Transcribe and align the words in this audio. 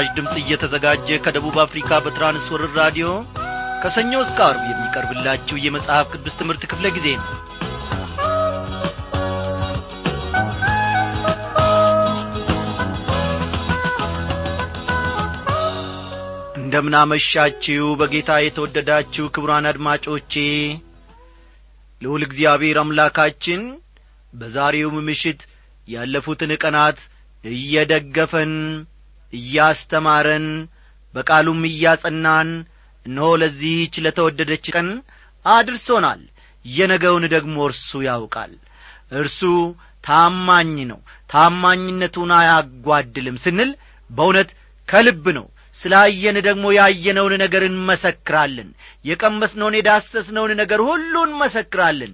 ይህ 0.00 0.04
ምስራች 0.04 0.16
ድምፅ 0.16 0.34
እየተዘጋጀ 0.40 1.08
ከደቡብ 1.22 1.56
አፍሪካ 1.62 1.90
በትራንስወርር 2.02 2.70
ራዲዮ 2.78 3.06
ከሰኞ 3.82 4.12
እስከ 4.24 4.38
አርብ 4.46 4.62
የሚቀርብላችሁ 4.68 5.56
የመጽሐፍ 5.60 6.06
ቅዱስ 6.14 6.34
ትምህርት 6.38 6.62
ክፍለ 6.70 6.86
ጊዜ 6.96 7.06
ነው። 7.18 7.26
እንደምናመሻችሁ 16.60 17.88
በጌታ 18.00 18.36
የተወደዳችሁ 18.40 19.26
ክቡራን 19.34 19.68
አድማጮቼ 19.70 20.34
ልዑል 22.02 22.24
እግዚአብሔር 22.26 22.78
አምላካችን 22.82 23.62
በዛሬውም 24.32 24.98
ምሽት 25.08 25.42
ያለፉትን 25.88 26.54
ቀናት 26.62 27.00
እየደገፈን 27.44 28.54
እያስተማረን 29.32 30.46
በቃሉም 31.14 31.60
እያጸናን 31.70 32.50
እነሆ 33.06 33.28
ለዚህች 33.42 33.94
ለተወደደች 34.04 34.66
ቀን 34.74 34.88
አድርሶናል። 35.44 36.22
የነገውን 36.64 37.24
ደግሞ 37.34 37.56
እርሱ 37.68 37.90
ያውቃል። 38.06 38.52
እርሱ 39.12 39.40
ታማኝ 40.04 40.74
ነው 40.90 40.98
ታማኝነቱን 41.30 42.32
አያጓድልም 42.38 43.36
ስንል 43.44 43.70
በእውነት 44.10 44.50
ከልብ 44.88 45.24
ነው። 45.38 45.46
ስላየን 45.76 46.36
ደግሞ 46.46 46.66
ያየነውን 46.76 47.34
ነገር 47.42 47.62
እንመሰክራለን። 47.66 48.68
የቀመስነውን 49.04 49.76
የዳሰስነውን 49.78 50.52
ነገር 50.60 50.80
ሁሉ 50.88 51.14
እንመሰክራለን። 51.26 52.12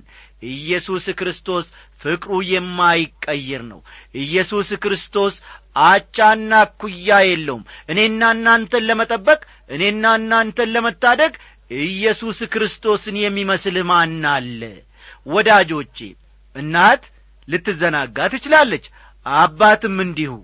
ኢየሱስ 0.53 1.05
ክርስቶስ 1.19 1.67
ፍቅሩ 2.01 2.33
የማይቀይር 2.51 3.63
ነው። 3.71 3.81
ኢየሱስ 4.23 4.71
ክርስቶስ 4.83 5.35
አቻና 5.77 6.53
ኩያ 6.81 7.19
የለውም። 7.27 7.63
እኔና 7.91 8.23
እናንተን 8.37 8.87
ለመጠበቅ 8.89 9.41
እኔና 9.71 10.05
እናንተን 10.21 10.73
ለመታደግ 10.75 11.33
ኢየሱስ 11.85 12.39
ክርስቶስን 12.53 13.17
የሚመስል 13.21 13.77
ማን 13.91 14.23
አለ? 14.33 14.61
ወዳጆቼ 15.27 15.99
እናት 16.57 17.05
ልትዘናጋ 17.49 18.19
ትችላለች 18.33 18.85
አባትም 19.27 19.97
እንዲሁ። 20.05 20.35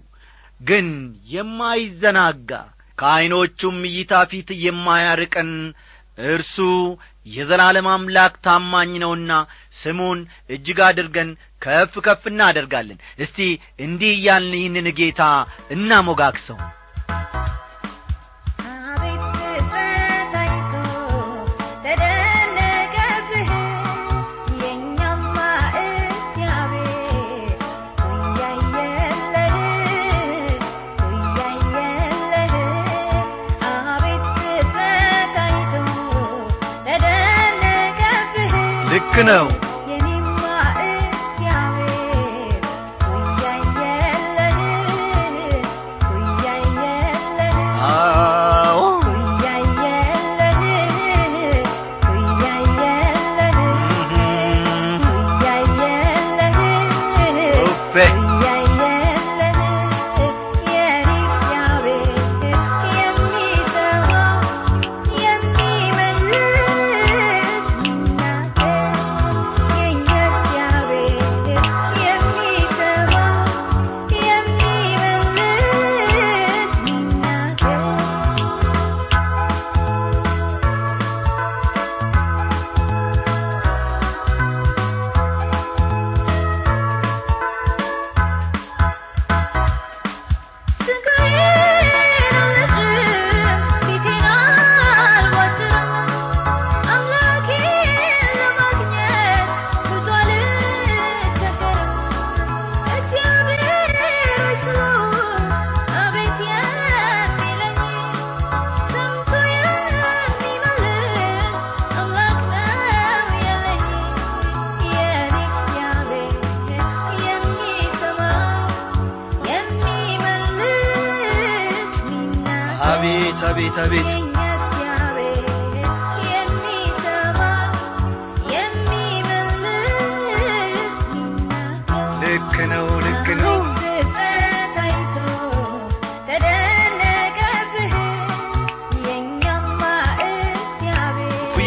ግን 0.61 0.89
የማይዘናጋ 1.35 2.51
ከዐይኖቹም 2.99 3.79
እይታ 3.89 4.13
ፊት 4.31 4.49
የማያርቀን 4.65 5.53
እርሱ 6.29 6.57
የዘላለም 7.27 7.87
አምላክ 7.93 8.35
ታማኝ 8.45 8.93
ነውና 9.03 9.33
ስሙን 9.75 10.19
እጅግ 10.51 10.79
አድርገን 10.87 11.31
ከፍ 11.63 11.95
ከፍ 12.07 12.23
እናደርጋለን። 12.27 12.99
እስቲ 13.19 13.39
እንዲህ 13.79 14.13
እያልን 14.17 14.55
ይህንን 14.59 14.89
ጌታ 14.99 15.23
እናሞጋግሰው 15.71 16.59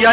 ኩያ 0.03 0.12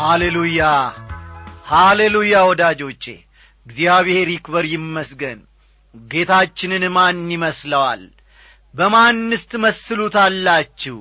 ሃሌሉያ! 0.00 0.60
ሃሌሉያ 1.66 2.34
ወዳጆቼ! 2.42 3.04
እግዚአብሔር 3.66 4.28
ይክበር 4.30 4.64
ይመስገን! 4.64 5.38
ጌታችንን 5.94 6.84
ማን 6.88 7.18
ይመስለዋል? 7.32 8.02
በማንስ 8.74 9.42
ትመስሉታላችሁ? 9.52 10.96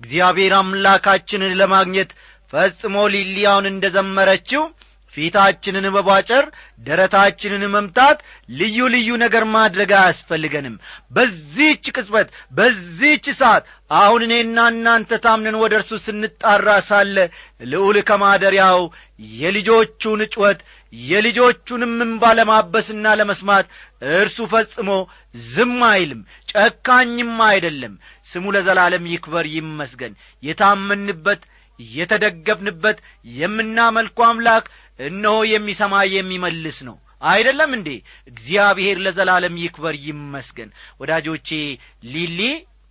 እግዚአብሔር 0.00 0.52
አምላካችንን 0.54 1.56
ለማግኘት 1.60 2.10
ፈጽሞ 2.52 2.96
ሊሊያውን 3.14 3.66
እንደ 3.66 3.86
ዘመረችው 3.88 4.64
ፊታችንን 5.14 5.86
መቧጨር 5.94 6.44
ደረታችንን 6.86 7.62
መምታት 7.74 8.18
ልዩ 8.58 8.78
ልዩ 8.94 9.10
ነገር 9.22 9.44
ማድረግ 9.54 9.90
አያስፈልገንም። 9.98 10.74
በዚህች 11.16 11.84
ቅጽበት 11.94 12.28
በዚህች 12.58 13.26
ሰዓት 13.40 13.64
አሁን 13.98 14.22
እኔና 14.26 14.58
እናንተ 14.72 15.20
ታምነን 15.24 15.56
ወደ 15.62 15.74
እርሱ 15.78 15.92
ስንጣራ 16.04 16.68
ሳለ 16.88 17.16
ልዑል 17.66 17.98
ከማደሪያው 18.08 18.80
የልጆቹን 19.38 20.20
ጩኸት 20.34 20.60
የልጆቹንም 20.92 21.94
እንባ 22.04 22.24
ለማበስና 22.36 23.06
ለመስማት 23.18 23.66
እርሱ 24.14 24.38
ፈጽሞ 24.52 24.90
ዝም 25.48 25.78
አይልም 25.90 26.20
ጨካኝም 26.52 27.34
አይደለም። 27.48 27.94
ስሙ 28.28 28.44
ለዘላለም 28.56 29.04
ይክበር 29.12 29.46
ይመስገን። 29.54 30.14
የታመንበት 30.42 31.42
የተደገፍንበት 31.78 32.98
የምናመልኩ 33.34 34.18
አምላክ 34.26 34.64
እነሆ 35.00 35.36
የሚሰማ 35.50 35.94
የሚመልስ 36.12 36.78
ነው። 36.88 36.96
አይደለም 37.22 37.70
እንዴ? 37.76 37.88
እግዚአብሔር 38.28 38.96
ለዘላለም 39.04 39.54
ይክበር 39.62 39.94
ይመስገን። 40.04 40.70
ወዳጆቼ 41.00 41.48
ሊሊ 42.12 42.40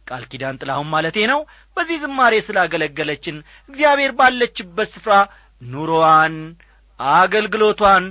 ቃል 0.07 0.24
ኪዳን 0.31 0.60
ጥላሁን 0.62 0.88
ማለቴ 0.94 1.18
ነው። 1.31 1.39
በዚህ 1.78 1.98
ዝማሬ 2.04 2.34
ስላገለገለችን 2.45 3.36
እግዚአብሔር 3.69 4.12
ባለችበት 4.19 4.89
ስፍራ 4.94 5.13
ኑሮዋን 5.66 6.36
አገልግሎቷን 7.00 8.06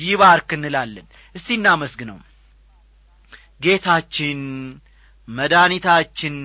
ይባርክ 0.00 0.50
እንላለን። 0.56 1.06
እስቲ 1.34 1.48
እናመስግነው። 1.58 2.18
ጌታችን 3.60 4.40
መድኃኒታችን 5.28 6.36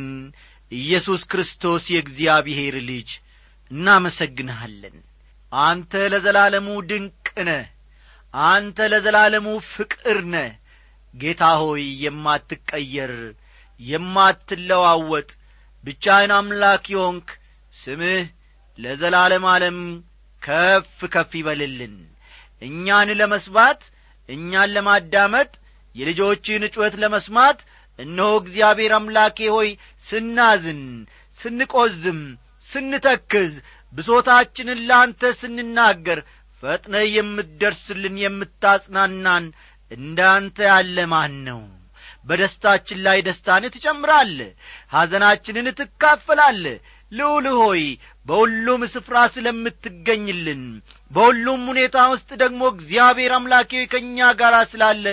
ኢየሱስ 0.71 1.21
ክርስቶስ 1.31 1.83
የእግዚአብሔር 1.93 2.75
ልጅ 2.89 3.09
እናመሰግንሃለን። 3.71 4.97
አንተ 5.51 5.93
ለዘላለሙ 6.11 6.67
ድንቅ 6.89 7.27
ነህ። 7.47 7.65
አንተ 8.33 8.77
ለዘላለሙ 8.91 9.47
ፍቅር 9.71 10.17
ነህ። 10.33 10.51
ጌታ 11.13 11.43
ሆይ 11.61 11.85
የማትቀየር 12.03 13.13
የማትለዋወጥ 13.79 15.29
ብቻህን 15.83 16.31
አምላክ 16.37 16.83
የሆንክ 16.93 17.29
ስምህ 17.73 18.23
ለዘላለም 18.77 19.45
ዓለም 19.53 19.77
ከፍ 20.41 20.99
ከፍ 21.13 21.31
ይበልልን። 21.39 21.95
እኛን 22.61 23.09
ለመስባት 23.19 23.81
እኛን 24.29 24.69
ለማዳመጥ 24.75 25.51
የልጆችን 25.95 26.63
ጩኸት 26.73 26.95
ለመስማት 27.01 27.59
እነሆ 27.99 28.29
እግዚአብሔር 28.41 28.93
አምላኬ 28.97 29.37
ሆይ 29.55 29.69
ስናዝን 30.05 30.81
ስንቈዝም 31.39 32.21
ስንተክዝ 32.71 33.53
ብሶታችንን 33.93 34.79
ለአንተ 34.89 35.31
ስንናገር 35.39 36.19
ፈጥነ 36.63 36.95
የምትደርስልን 37.13 38.15
የምታጽናናን 38.23 39.45
እንዳንተ 39.91 40.57
ያለ 40.69 40.97
ማን 41.13 41.33
ነው? 41.47 41.61
በደስታችን 42.27 42.99
ላይ 43.05 43.19
ደስታን 43.27 43.63
ትጨምራለ 43.73 44.39
ሐዘናችንን 44.93 45.67
ትካፈላለ 45.79 46.65
ልዑል 47.11 47.45
ሆይ 47.59 47.83
በሁሉም 48.27 48.81
ስፍራ 48.93 49.15
ስለምትገኝልን 49.35 50.61
በሁሉም 51.11 51.61
ሁኔታ 51.71 51.97
ውስጥ 52.13 52.29
ደግሞ 52.43 52.61
እግዚአብሔር 52.73 53.31
አምላኬ 53.37 53.81
ከእኛ 53.93 54.29
ጋር 54.41 54.55
ስላለ 54.71 55.05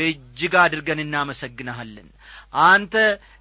እጅግ 0.00 0.54
አድርገን 0.62 1.00
እናመሰግንሃለን። 1.04 2.08
አንተ 2.66 2.94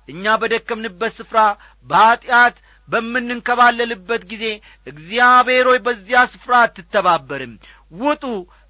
እኛ 0.10 0.36
በደከምንበት 0.42 1.14
ስፍራ 1.18 1.40
በኀጢአት 1.88 2.56
በምንንከባለልበት 2.92 4.24
ጊዜ 4.32 4.46
እግዚአብሔር 4.88 5.68
ሆይ 5.72 5.80
በዚያ 5.86 6.22
ስፍራ 6.32 6.54
አትተባበርም። 6.66 7.54
ውጡ 8.02 8.24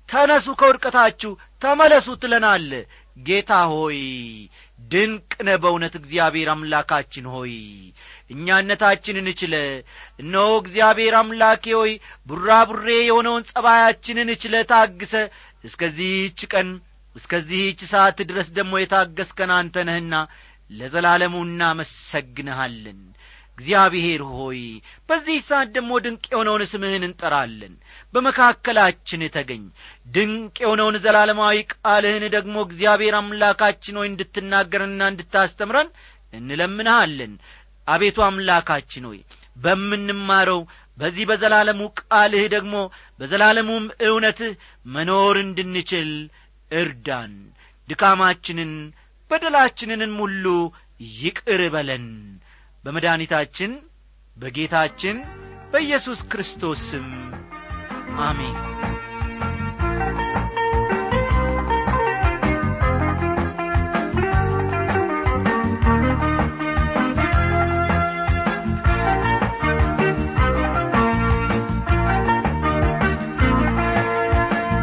ተነሱ 0.09 0.47
ከውድቀታችሁ 0.59 1.31
ተመለሱ 1.61 2.07
ትለናለ 2.21 2.71
ጌታ 3.19 3.51
ሆይ 3.71 3.99
ድንቅ 4.91 5.31
ነ 5.45 5.55
በእውነት 5.63 5.93
እግዚአብሔር 5.99 6.49
አምላካችን 6.53 7.25
ሆይ። 7.33 7.53
እኛነታችንን 8.31 9.27
እችለ 9.31 9.55
እነሆ 10.21 10.47
እግዚአብሔር 10.61 11.15
አምላኬ 11.19 11.65
ሆይ 11.79 11.91
ቡራቡሬ 12.29 12.87
የሆነውን 13.01 13.47
ጸባያችንን 13.51 14.31
እችለ 14.35 14.63
ታግሰ። 14.71 15.13
እስከዚህች 15.63 16.39
ቀን 16.53 16.69
እስከዚህች 17.15 17.79
ሰዓት 17.91 18.19
ድረስ 18.29 18.47
ደግሞ 18.57 18.73
የታገስከን 18.79 19.51
አንተ 19.55 19.83
ነህና 19.87 20.13
ለዘላለሙ 20.69 21.33
እናመሰግንሃለን 21.47 22.99
እግዚአብሔር 23.61 24.21
ሆይ 24.31 24.59
በዚህ 25.09 25.35
ሰዓት 25.47 25.69
ደግሞ 25.75 25.91
ድንቅ 26.03 26.23
የሆነውን 26.31 26.61
ስምህን 26.71 27.03
እንጠራለን። 27.07 27.73
በመካከላችን 28.13 29.21
ተገኝ። 29.35 29.63
ድንቅ 30.15 30.55
የሆነውን 30.63 30.95
ዘላለማዊ 31.03 31.57
ቃልህን 31.73 32.23
ደግሞ 32.35 32.55
እግዚአብሔር 32.67 33.15
አምላካችን 33.19 33.97
ሆይ 33.99 34.07
እንድትናገርና 34.11 35.01
እንድታስተምረን 35.11 35.89
እንለምንሃለን። 36.33 37.33
አቤቱ 37.87 38.17
አምላካችን 38.27 39.05
ሆይ 39.09 39.19
በምንማረው 39.57 40.61
በዚህ 40.97 41.25
በዘላለሙ 41.29 41.81
ቃልህ 42.01 42.45
ደግሞ 42.55 42.75
በዘላለሙም 43.19 43.85
እውነትህ 44.07 44.51
መኖር 44.87 45.37
እንድንችል 45.45 46.11
እርዳን። 46.71 47.33
ድካማችንን 47.87 48.73
በደላችንንም 49.31 50.13
ሁሉ 50.23 50.45
ይቅር 51.19 51.61
በለን 51.75 52.07
በመድኃኒታችን 52.83 53.71
በጌታችን 54.37 55.17
በኢየሱስ 55.73 56.19
ክርስቶስ 56.31 56.79
ስም 56.89 57.07
አሜን። 58.21 58.57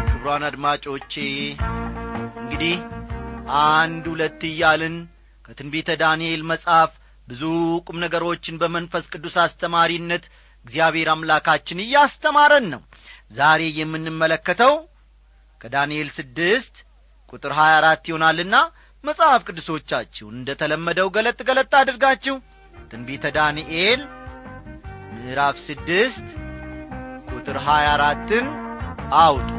ክብሯን 0.09 0.43
አድማጮቼ 0.49 1.13
እንግዲህ 2.41 2.75
አንድ 3.63 4.05
ሁለት 4.11 4.41
እያልን 4.49 4.95
ከትንቢተ 5.45 5.89
ዳንኤል 6.01 6.41
መጽሐፍ 6.51 6.91
ብዙ 7.29 7.41
ቁም 7.87 7.97
ነገሮችን 8.03 8.59
በመንፈስ 8.61 9.05
ቅዱስ 9.13 9.35
አስተማሪነት 9.43 10.23
እግዚአብሔር 10.65 11.09
አምላካችን 11.13 11.83
እያስተማረን 11.83 12.65
ነው። 12.73 12.81
ዛሬ 13.31 13.61
የምንመለከተው 13.79 14.73
ከዳንኤል 15.61 16.09
ስድስት 16.17 16.75
ቁጥር 17.33 17.53
ሀያ 17.57 17.73
አራት 17.79 18.03
ይሆናልና 18.09 18.55
መጽሐፍ 19.03 19.41
ቅዱሶቻችሁን 19.47 20.35
እንደ 20.39 20.55
ተለመደው 20.61 21.09
ገለጥ 21.15 21.39
ገለጥ 21.49 21.71
አድርጋችሁ 21.81 22.35
ትንቢተ 22.91 23.25
ዳንኤል 23.37 24.01
ምዕራፍ 25.13 25.57
ስድስት 25.67 26.27
ቁጥር 27.31 27.57
ሀያ 27.67 27.87
አራትን 27.95 28.47
አውጡ 29.21 29.49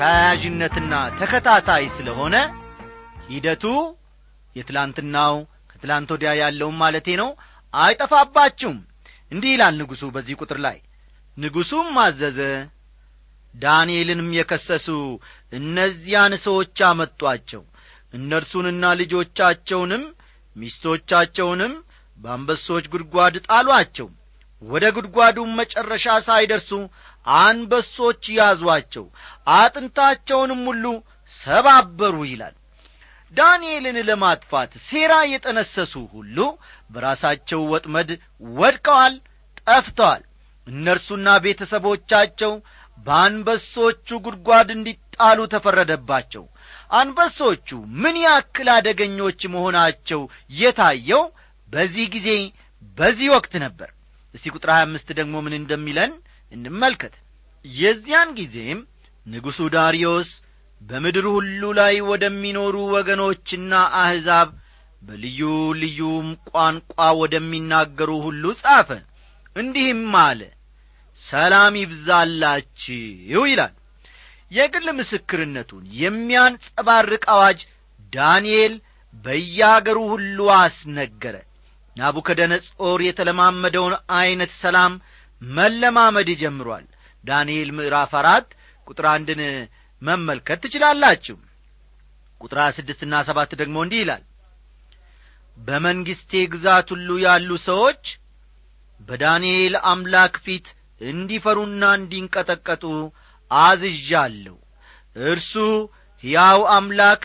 ተያያዥነትና 0.00 0.92
ተከታታይ 1.16 1.84
ስለሆነ 1.96 2.36
ሂደቱ 3.26 3.64
የትላንትናው 4.56 5.34
ከትላንት 5.70 6.08
ወዲያ 6.14 6.30
ያለውም 6.38 6.78
ማለቴ 6.82 7.08
ነው 7.20 7.28
አይጠፋባችሁም። 7.74 8.78
እንዲህ 9.32 9.50
ይላል 9.54 9.74
ንጉሡ 9.80 10.02
በዚህ 10.14 10.38
ቁጥር 10.40 10.58
ላይ። 10.64 10.78
ንጉሡም 11.36 11.90
አዘዘ 12.04 12.38
ዳንኤልንም 13.54 14.30
የከሰሱ 14.38 14.88
እነዚያን 15.52 16.34
ሰዎች 16.46 16.80
አመጧቸው። 16.88 17.62
እነርሱንና 18.14 18.84
ልጆቻቸውንም 19.00 20.04
ሚስቶቻቸውንም 20.56 21.74
በአንበሶች 22.18 22.86
ጉድጓድ 22.94 23.36
ጣሏቸው። 23.48 24.08
ወደ 24.62 24.86
ጉድጓዱም 24.96 25.52
መጨረሻ 25.60 26.16
ሳይደርሱ 26.26 26.70
አንበሶች 27.26 28.22
ያዟቸው 28.36 29.04
አጥንታቸውንም 29.56 30.62
ሁሉ 30.68 30.84
ሰባበሩ 31.34 32.16
ይላል። 32.30 32.54
ዳንኤልን 33.32 33.98
ለማጥፋት 34.08 34.70
ሴራ 34.86 35.12
የጠነሰሱ 35.32 35.92
ሁሉ 36.14 36.36
በራሳቸው 36.90 37.60
ወጥመድ 37.72 38.08
ወድቀዋል 38.56 39.14
ጠፍተዋል። 39.62 40.22
እነርሱና 40.66 41.28
ቤተሰቦቻቸው 41.44 42.52
በአንበሶቹ 43.06 44.08
ጉድጓድ 44.24 44.68
እንዲጣሉ 44.74 45.38
ተፈረደባቸው። 45.52 46.44
አንበሶቹ 46.92 47.68
ምን 48.02 48.16
ያክል 48.24 48.68
አደገኞች 48.74 49.40
መሆናቸው 49.54 50.20
የታየው 50.60 51.22
በዚህ 51.68 52.06
ጊዜ 52.14 52.28
በዚህ 52.96 53.28
ወቅት 53.34 53.54
ነበር። 53.64 53.90
እስቲ 54.34 54.46
ቁጥር 54.54 54.70
ሀያ 54.72 54.84
አምስት 54.86 55.08
ደግሞ 55.18 55.34
ምን 55.44 55.54
እንደሚለን 55.60 56.12
እንመልከት። 56.52 57.14
የዚያን 57.64 58.30
ጊዜም 58.38 58.78
ንጉሡ 59.26 59.58
ዳርዮስ 59.74 60.30
በምድር 60.82 61.26
ሁሉ 61.34 61.62
ላይ 61.78 61.94
ወደሚኖሩ 62.10 62.76
ወገኖችና 62.94 63.72
አሕዛብ 64.00 64.48
በልዩ 65.02 65.40
ልዩም 65.80 66.28
ቋንቋ 66.48 66.94
ወደሚናገሩ 67.20 68.10
ሁሉ 68.24 68.44
ጻፈ። 68.62 68.88
እንዲህም 69.56 70.02
አለ 70.22 70.40
ሰላም 71.22 71.74
ይብዛላችሁ 71.80 73.42
ይላል። 73.50 73.74
የግል 74.50 74.86
ምስክርነቱን 74.98 75.84
የሚያንጸባርቅ 76.00 77.24
አዋጅ 77.34 77.60
ዳንኤል 78.12 78.74
በያገሩ 79.14 79.98
ሁሉ 80.12 80.48
አስነገረ። 80.58 81.36
ናቡከደነጾር 81.96 83.00
የተለማመደውን 83.06 83.94
ዐይነት 84.14 84.52
ሰላም 84.62 84.92
መለማመድ 85.42 86.28
ጀምሯል። 86.40 86.86
ዳንኤል 87.24 87.70
ምዕራፍ 87.76 88.12
አራት 88.20 88.48
ቁጥር 88.86 89.06
አንድን 89.12 89.40
መመልከት 90.02 90.58
ትችላላችሁ። 90.64 91.36
ቁጥር 92.40 92.58
ስድስትና 92.76 93.14
ሰባት 93.28 93.50
ደግሞ 93.60 93.76
እንዲህ 93.84 94.00
ይላል። 94.02 94.22
በመንግሥቴ 95.56 96.32
ግዛት 96.52 96.88
ሁሉ 96.94 97.08
ያሉ 97.24 97.50
ሰዎች 97.66 98.02
በዳንኤል 99.00 99.74
አምላክ 99.90 100.34
ፊት 100.44 100.66
እንዲፈሩና 101.00 101.84
እንዲንቀጠቀጡ 101.98 102.84
አዝዣለሁ። 103.50 104.56
እርሱ 105.26 105.52
ሕያው 106.24 106.60
አምላክ 106.74 107.22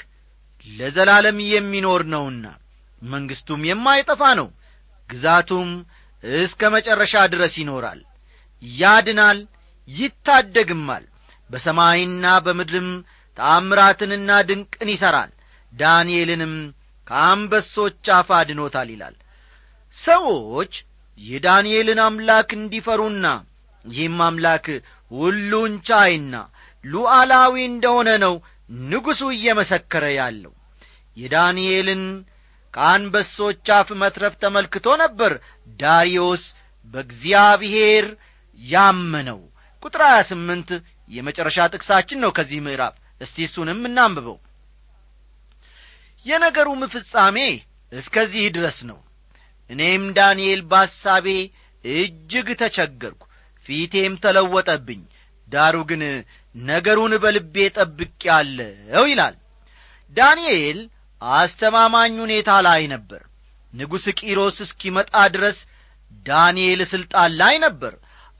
ለዘላለም 0.68 1.40
የሚኖር 1.48 2.02
ነውና 2.14 2.46
መንግሥቱም 3.02 3.62
የማይጠፋ 3.70 4.22
ነው። 4.40 4.48
ግዛቱም 5.10 5.70
እስከ 6.24 6.70
መጨረሻ 6.76 7.14
ድረስ 7.34 7.54
ይኖራል። 7.62 8.00
ያድናል 8.62 9.40
ይታደግማል። 9.88 11.04
በሰማይና 11.50 12.26
በምድርም 12.46 12.90
ታምራትንና 13.38 14.30
ድንቅን 14.50 14.90
ይሠራል። 14.94 15.32
ዳንኤልንም 15.74 16.54
ከአንበሶች 17.08 18.06
አፍ 18.18 18.30
አድኖታል 18.38 18.90
ይላል። 18.94 19.16
ሰዎች 19.96 20.74
የዳንኤልን 21.20 22.00
አምላክ 22.06 22.50
እንዲፈሩና 22.58 23.26
ይህም 23.86 24.20
አምላክ 24.28 24.66
ሁሉን 25.12 25.74
ቻይና 25.88 26.36
ሉዓላዊ 26.84 27.56
እንደሆነ 27.66 28.10
ነው 28.24 28.34
ንጉሡ 28.86 29.22
እየመሰከረ 29.36 30.06
ያለው። 30.18 30.54
የዳንኤልን 31.18 32.04
ከአንበሶች 32.76 33.68
አፍ 33.76 33.90
መትረፍ 34.02 34.34
ተመልክቶ 34.42 34.88
ነበር። 35.04 35.34
ዳርዮስ 35.80 36.44
በእግዚአብሔር 36.88 38.06
ያመነው። 38.60 39.40
ቁጥር 39.84 40.02
ሀያ 40.08 40.20
ስምንት 40.30 40.70
የመጨረሻ 41.12 41.58
ጥቅሳችን 41.74 42.22
ነው 42.24 42.32
ከዚህ 42.38 42.60
ምዕራፍ። 42.66 42.96
እስቲ 43.22 43.38
እሱንም 43.48 43.82
እናንብበው። 43.90 44.38
የነገሩም 46.26 46.82
ፍጻሜ 46.94 47.38
እስከዚህ 47.92 48.46
ድረስ 48.56 48.78
ነው። 48.90 49.00
እኔም 49.70 50.04
ዳንኤል 50.18 50.62
በሐሳቤ 50.72 51.28
እጅግ 51.84 52.48
ተቸገርኩ 52.62 53.22
ፊቴም 53.66 54.14
ተለወጠብኝ። 54.24 55.02
ዳሩ 55.48 55.76
ግን 55.90 56.02
ነገሩን 56.56 57.14
በልቤ 57.24 57.56
ጠብቄአለሁ 57.78 59.04
ይላል። 59.12 59.36
ዳንኤል 60.18 60.80
አስተማማኝ 61.34 62.14
ሁኔታ 62.24 62.50
ላይ 62.68 62.82
ነበር። 62.94 63.22
ንጉሥ 63.74 64.06
ቂሮስ 64.20 64.58
እስኪመጣ 64.66 65.14
ድረስ 65.34 65.58
ዳንኤል 66.26 66.82
ሥልጣን 66.92 67.32
ላይ 67.42 67.56
ነበር። 67.66 67.94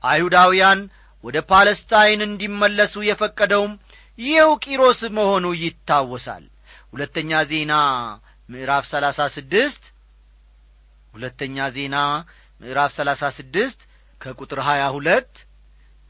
አይሁዳውያን 0.04 0.80
ወደ 1.24 1.36
ፓለስታይን 1.50 2.20
እንዲመለሱ 2.26 2.94
የፈቀደውም 3.06 3.72
ይኸው 4.18 4.52
ቂሮስ 4.64 5.00
መሆኑ 5.16 5.46
ይታወሳል። 5.62 6.44
ሁለተኛ 6.92 7.40
ዜና 7.50 7.72
ምዕራፍ 8.48 8.84
ሰላሳ 8.92 9.20
ስድስት 9.36 9.82
ሁለተኛ 11.14 11.66
ዜና 11.76 11.96
ምዕራፍ 12.60 12.90
ሰላሳ 12.98 13.22
ስድስት 13.38 13.80
ከቁጥር 14.20 14.60
ሀያ 14.68 14.82
ሁለት 14.96 15.32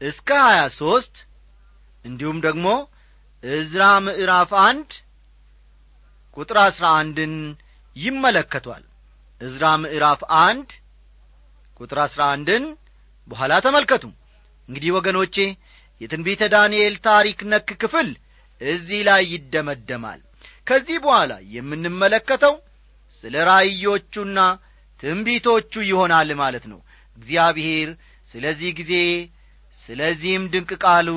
እስከ 0.01 0.29
ሀያ 0.45 0.61
ሦስት 0.77 1.15
እንዲሁም 2.05 2.37
ደግሞ 2.45 2.67
እዝራ 3.43 3.83
ምዕራፍ 4.05 4.51
አንድ 4.67 4.89
ቁጥር 6.37 6.57
አሥራ 6.63 6.85
አንድን 6.99 7.33
ይመለከቷል። 7.95 8.83
እዝራ 9.41 9.65
ምዕራፍ 9.81 10.21
አንድ 10.41 10.69
ቁጥር 11.79 11.99
አሥራ 12.05 12.21
አንድን 12.35 12.63
በኋላ 13.27 13.53
ተመልከቱ። 13.65 14.03
እንግዲህ 14.69 14.91
ወገኖቼ 14.97 15.35
የትንቢተ 16.01 16.41
ዳንኤል 16.53 16.95
ታሪክ 17.07 17.39
ነክ 17.51 17.69
ክፍል 17.81 18.09
እዚህ 18.61 18.99
ላይ 19.07 19.23
ይደመደማል። 19.33 20.19
ከዚህ 20.67 20.97
በኋላ 21.03 21.33
የምንመለከተው 21.55 22.55
ስለ 23.23 23.35
ራእዮቹና 23.49 24.39
ትንቢቶቹ 24.99 25.73
ይሆናል 25.89 26.29
ማለት 26.41 26.65
ነው። 26.71 26.79
እግዚአብሔር 27.17 27.89
ስለዚህ 28.31 28.71
ጊዜ 28.79 28.93
ስለዚህም 29.81 30.43
ድንቅ 30.53 30.71
ቃሉ 30.83 31.09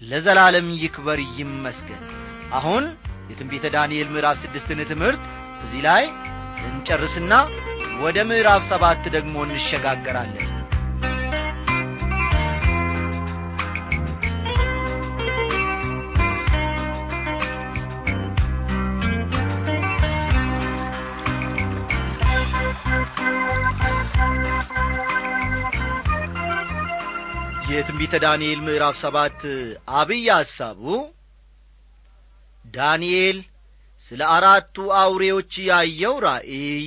ለዘላለም 0.00 0.68
ይክበር 0.82 1.18
ይመስገን። 1.38 2.02
አሁን 2.52 2.84
የትንቢተ 3.38 3.66
ዳንኤል 3.74 4.06
ምዕራፍ 4.12 4.36
ስድስትን 4.42 4.78
ትምህርት 4.90 5.22
እዚህ 5.64 5.80
ላይ 5.86 6.04
እንጨርስና 6.68 7.32
ወደ 8.02 8.18
ምዕራፍ 8.28 8.62
ሰባት 8.70 9.02
ደግሞ 9.16 9.34
እንሸጋገራለን። 9.46 10.46
የትንቢተ 27.70 28.14
ዳንኤል 28.24 28.60
ምዕራፍ 28.66 28.96
ሰባት 29.00 29.40
አብይ 29.96 30.26
ሐሳቡ 30.34 30.82
ዳንኤል 32.74 33.38
ስለ 34.06 34.20
አራቱ 34.34 34.76
አውሬዎች 35.00 35.52
ያየው 35.68 36.14
ራእይ። 36.24 36.84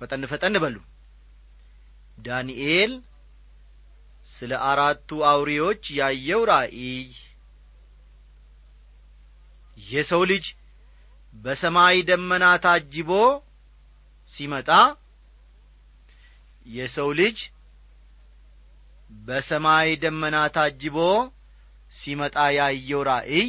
ፈጠን 0.00 0.22
ፈጠን 0.30 0.54
በሉ። 0.62 0.76
ዳንኤል 2.18 2.92
ስለ 4.28 4.52
አራቱ 4.70 5.18
አውሬዎች 5.30 5.82
ያየው 5.98 6.42
ራእይ። 6.50 7.06
የሰው 9.78 10.22
ልጅ 10.30 10.46
በሰማይ 11.34 11.96
ደመና 12.08 12.44
ታጅቦ 12.64 13.10
ሲመጣ 14.34 14.70
የሰው 16.66 17.08
ልጅ 17.18 17.38
በሰማይ 19.20 19.88
ደመና 20.02 20.36
ታጅቦ 20.56 20.96
ሲመጣ 21.94 22.36
ያየው 22.56 23.02
ራእይ 23.08 23.48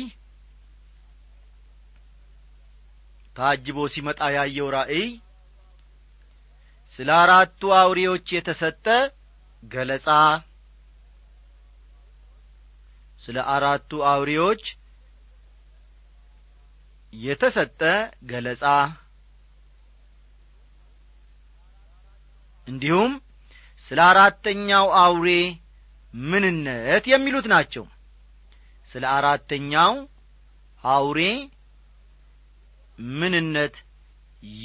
ታጅቦ 3.37 3.77
ሲመጣ 3.93 4.19
ያየው 4.35 4.67
ራእይ 4.75 5.07
ስለ 6.99 7.09
አራቱ 7.21 7.61
አውሬዎች 7.79 8.27
የተሰጠ 8.35 8.85
ገለጻ። 9.63 10.07
ስለ 13.21 13.37
አራቱ 13.53 13.91
አውሬዎች 14.11 14.63
የተሰጠ 17.13 17.81
ገለጻ። 18.29 18.63
እንዲሁም 22.67 23.11
ስለ 23.85 23.99
አራተኛው 24.11 24.87
አውሬ 25.01 25.27
ምንነት 26.13 27.05
የሚሉት 27.11 27.45
ናቸው። 27.53 27.85
ስለ 28.91 29.03
አራተኛው 29.17 29.93
አውሬ 30.83 31.19
ምንነት 33.17 33.75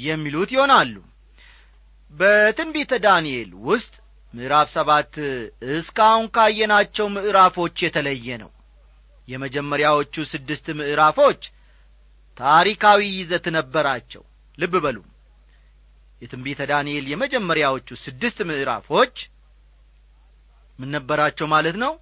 የሚሉት 0.03 0.49
ይሆናሉ። 0.55 0.95
በትንቢተ 2.13 2.93
ዳንኤል 3.05 3.51
ውስጥ 3.67 3.93
ምዕራፍ 4.33 4.67
ሰባት 4.75 5.13
እስካሁን 5.73 6.27
ካየናቸው 6.35 7.07
ምዕራፎች 7.15 7.75
የተለየ 7.85 8.27
ነው። 8.43 8.51
የመጀመሪያዎቹ 9.27 10.15
ስድስት 10.31 10.65
ምዕራፎች 10.79 11.41
ታሪካዊ 12.37 13.01
ይዘት 13.17 13.45
ነበራቸው። 13.57 14.23
ልብ 14.57 14.73
በሉ። 14.85 14.97
የትንቢተ 16.21 16.61
ዳንኤል 16.71 17.05
የመጀመሪያዎቹ 17.11 17.89
ስድስት 18.03 18.39
ምዕራፎች 18.49 19.15
ምን 20.79 20.89
ነበራቸው 20.95 21.47
ማለት 21.53 21.75
ነው? 21.83 21.93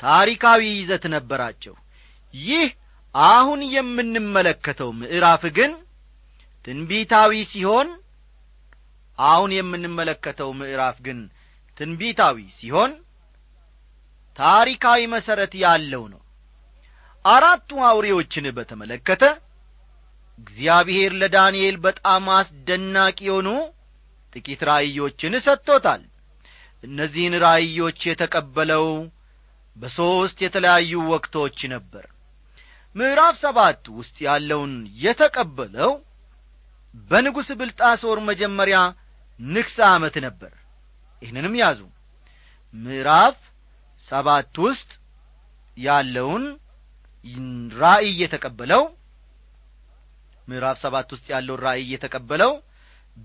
ታሪካዊ 0.00 0.62
ይዘት 0.74 1.04
ነበራቸው። 1.14 1.74
ይህ 2.34 2.68
አሁን 3.14 3.60
የምንመለከተው 3.74 4.90
ምዕራፍ 5.00 5.42
ግን 5.56 5.72
ትንቢታዊ 6.64 7.32
ሲሆን 7.52 7.88
አሁን 9.18 9.50
የምንመለከተው 9.56 10.50
ምዕራፍ 10.60 10.96
ግን 11.06 11.18
ትንቢታዊ 11.80 12.36
ሲሆን 12.58 12.92
ታሪካዊ 14.38 15.00
መሠረት 15.14 15.52
ያለው 15.62 16.04
ነው። 16.12 16.20
አራቱ 17.24 17.70
አውሬዎችን 17.88 18.46
በተመለከተ 18.56 19.24
እግዚአብሔር 20.38 21.12
ለዳንኤል 21.20 21.76
በጣም 21.84 22.24
አስደናቂ 22.36 23.18
የሆኑ 23.26 23.48
ጥቂት 24.32 24.60
ራእዮችን 24.68 25.34
ሰጥቶታል። 25.46 26.02
እነዚህን 26.84 27.34
ራእዮች 27.44 28.00
የተቀበለው 28.08 28.86
በሦስት 29.76 30.38
የተለያዩ 30.44 30.92
ወቅቶች 31.12 31.58
ነበር 31.74 32.06
ምዕራፍ 32.96 33.34
ሰባት 33.42 33.82
ውስጥ 33.98 34.16
ያለውን 34.26 34.72
የተቀበለው 35.04 35.92
በንጉሥ 37.10 37.48
ብልጣሶር 37.60 38.18
መጀመሪያ 38.28 38.78
ንግሥ 39.40 39.76
ዓመት 39.90 40.16
ነበር። 40.26 40.52
ይህንንም 41.22 41.54
ያዙ። 41.62 41.80
ምዕራፍ 42.74 43.38
ሰባት 44.06 44.54
ውስጥ 44.64 44.90
ያለውን 45.76 46.44
ራእይ 47.74 48.12
የተቀበለው 48.22 48.82
ምዕራፍ 50.48 50.76
ሰባት 50.84 51.08
ውስጥ 51.14 51.26
ያለውን 51.34 51.60
ራእይ 51.64 51.84
የተቀበለው 51.92 52.52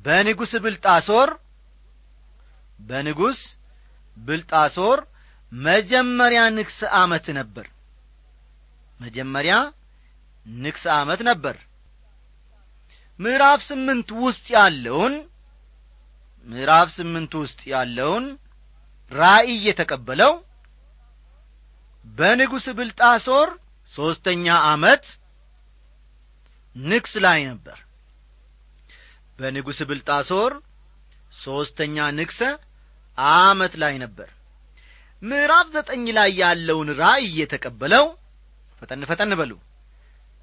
በንጉሥ 0.05 0.51
ብልጣሶር 0.65 1.29
በንጉሥ 2.79 3.39
ብልጣሶር 4.17 4.99
መጀመሪያ 5.51 6.41
ንግሥ 6.57 6.79
ዓመት 6.99 7.27
ነበር 7.39 7.65
መጀመሪያ 8.99 9.55
ንግሥ 10.45 10.83
ዓመት 10.97 11.21
ነበር። 11.29 11.55
ምዕራፍ 13.19 13.59
ስምንት 13.69 14.09
ውስጥ 14.23 14.45
ያለውን 14.55 15.13
ምዕራፍ 16.47 16.89
ስምንት 16.97 17.31
ውስጥ 17.41 17.61
ያለውን 17.73 18.25
ራእይ 19.11 19.57
የተቀበለው 19.67 20.33
በንጉሥ 22.05 22.65
ብልጣሶር 22.77 23.49
ሦስተኛ 23.93 24.45
ዓመት 24.69 25.03
ንግስ 26.75 27.13
ላይ 27.25 27.39
ነበር። 27.49 27.77
በንጉሥ 29.39 29.79
ብልጣሶር 29.89 30.51
ሦስተኛ 31.33 31.97
ንግሰ 32.19 32.39
ዓመት 33.17 33.73
ላይ 33.83 33.93
ነበር። 34.03 34.29
ምዕራፍ 35.21 35.67
ዘጠኝ 35.75 36.05
ላይ 36.17 36.29
ያለውን 36.41 36.89
ራእይ 37.01 37.27
የተቀበለው 37.39 38.05
ፈጠን 38.81 39.03
ፈጠን 39.09 39.31
በሉ። 39.39 39.51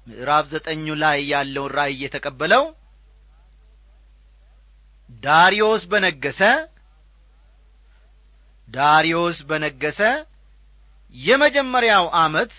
ምዕራፍ 0.07 0.45
ዘጠኙ 0.53 0.85
ላይ 1.03 1.19
ያለውን 1.31 1.71
ራእይ 1.77 1.95
የተቀበለው 2.03 2.63
ዳሪዮስ 5.23 5.83
በነገሰ 5.91 6.41
ዳሪዮስ 8.69 9.37
በነገሰ 9.49 9.99
የመጀመሪያው 11.15 12.05
ዓመት 12.21 12.53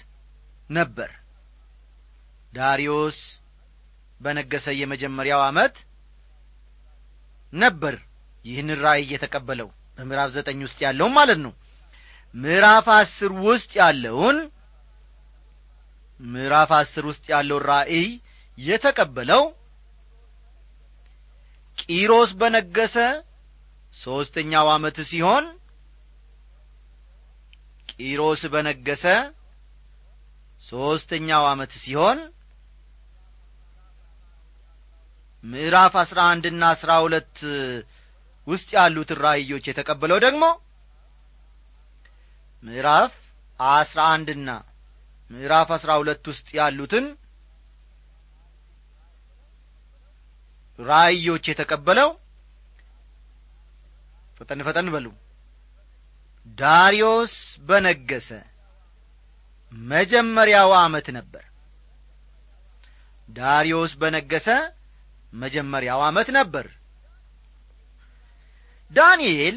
ነበር። 0.70 1.10
ዳሪዮስ 2.52 3.18
በነገሰ 4.20 4.66
የመጀመሪያው 4.80 5.40
ዓመት 5.48 5.74
ነበር 7.52 7.94
ይህን 8.44 8.70
ራእይ 8.84 9.04
የተቀበለው 9.12 9.68
በምዕራፍ 9.96 10.30
ዘጠኝ 10.36 10.58
ውስጥ 10.66 10.78
ያለውን 10.86 11.12
ማለት 11.18 11.38
ነው። 11.44 11.52
ምዕራፍ 12.34 12.86
አስር 12.96 13.32
ውስጥ 13.46 13.70
ያለውን 13.80 14.38
ምዕራፍ 16.20 16.70
አስር 16.76 17.04
ውስጥ 17.10 17.24
ያለውን 17.32 17.64
ራእይ 17.70 18.06
የተቀበለው 18.58 19.42
ቂሮስ 21.78 22.30
በነገሰ 22.40 22.96
ሦስተኛው 23.94 24.68
ዓመት 24.74 24.96
ሲሆን 25.10 25.44
ቂሮስ 27.92 28.42
በነገሰ 28.54 29.04
ሦስተኛው 30.62 31.44
ዓመት 31.50 31.72
ሲሆን 31.82 32.18
ምዕራፍ 35.44 35.94
አስራ 36.02 36.20
አንድና 36.32 36.62
አስራ 36.74 36.92
ሁለት 37.04 37.34
ውስጥ 38.46 38.68
ያሉትን 38.76 39.18
ራእዮች 39.24 39.64
የተቀበለው 39.70 40.18
ደግሞ 40.24 40.44
ምዕራፍ 42.62 43.12
አስራ 43.60 44.00
አንድና 44.14 44.50
ምዕራፍ 45.30 45.68
አስራ 45.76 45.90
ሁለት 46.00 46.24
ውስጥ 46.30 46.48
ያሉትን 46.58 47.06
ራእዮች 50.78 51.44
የተቀበለው 51.50 52.10
ፈጠን 54.40 54.60
ፈጠን 54.66 54.88
በሉ። 54.94 55.06
ዳሪዮስ 56.58 57.34
በነገሰ 57.68 58.28
መጀመሪያው 59.72 60.70
ዓመት 60.80 61.06
ነበር። 61.16 61.44
ዳሪዮስ 63.28 63.92
በነገሰ 64.00 64.48
መጀመሪያው 65.32 66.00
ዓመት 66.08 66.28
ነበር። 66.38 66.66
ዳንኤል 68.90 69.56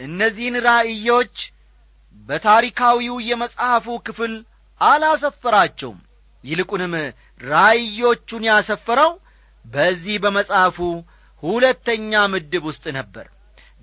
እነዚህን 0.00 0.56
ራእዮች 0.66 1.34
በታሪካዊው 2.28 3.16
የመጽሐፉ 3.28 3.86
ክፍል 4.06 4.32
አላሰፈራቸውም 4.80 5.98
ይልቁንም 6.44 6.92
ራእዮቹን 7.40 8.44
ያሰፈረው 8.48 9.10
በዚህ 9.64 10.16
በመጽሐፉ 10.22 10.78
ሁለተኛ 11.42 12.12
ምድብ 12.32 12.64
ውስጥ 12.70 12.84
ነበር። 12.98 13.26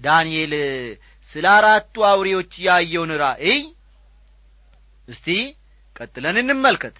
ዳንኤል 0.02 0.54
ስለ 1.32 1.46
አራቱ 1.56 1.96
አውሬዎች 2.10 2.52
ያየውን 2.68 3.12
ራእይ 3.22 3.60
እስቲ 5.08 5.28
ቀጥለን 5.96 6.38
እንመልከት። 6.42 6.98